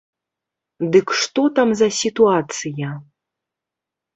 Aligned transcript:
Дык 0.95 1.07
што 1.25 1.45
там 1.59 1.75
за 1.81 1.89
сітуацыя? 1.99 2.89